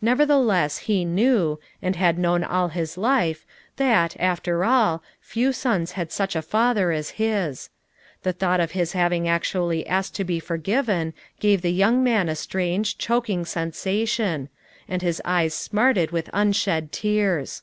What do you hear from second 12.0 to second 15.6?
man a strange, choking sensation; and his eyes